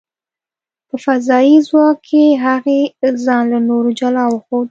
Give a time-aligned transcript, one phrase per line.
[0.87, 2.81] په فضايي ځواک کې، هغې
[3.25, 4.59] ځان له نورو جلا وښود.